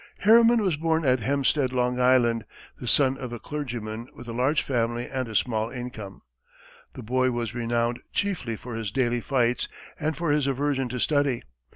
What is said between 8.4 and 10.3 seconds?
for his daily fights and